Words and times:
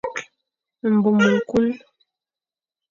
Mbom 0.93 1.17
ñkul. 1.33 1.67